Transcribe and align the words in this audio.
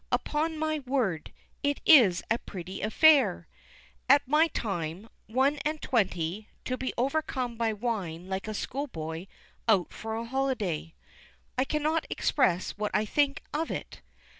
Upon 0.11 0.57
my 0.57 0.79
word, 0.79 1.31
it 1.61 1.79
is 1.85 2.23
a 2.31 2.39
pretty 2.39 2.81
affair! 2.81 3.47
At 4.09 4.27
my 4.27 4.47
time, 4.47 5.07
one 5.27 5.57
and 5.63 5.79
twenty, 5.79 6.49
to 6.65 6.75
be 6.75 6.91
overcome 6.97 7.55
by 7.55 7.71
wine 7.73 8.27
like 8.27 8.47
a 8.47 8.55
schoolboy 8.55 9.27
out 9.67 9.93
for 9.93 10.15
a 10.15 10.25
holiday! 10.25 10.95
I 11.55 11.65
cannot 11.65 12.07
express 12.09 12.71
what 12.79 12.89
I 12.95 13.05
think 13.05 13.43
of 13.53 13.69
it. 13.69 14.01